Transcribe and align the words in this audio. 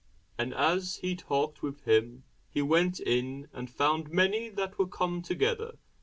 And 0.35 0.51
as 0.55 0.95
he 0.95 1.15
talked 1.15 1.61
with 1.61 1.81
him, 1.81 2.23
he 2.49 2.63
went 2.63 2.99
in, 2.99 3.47
and 3.53 3.69
found 3.69 4.09
many 4.09 4.49
that 4.49 4.79
were 4.79 4.87
come 4.87 5.21
together. 5.21 5.77